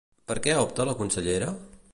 Per 0.31 0.37
què 0.47 0.55
opta 0.61 0.87
la 0.91 0.97
consellera? 1.03 1.55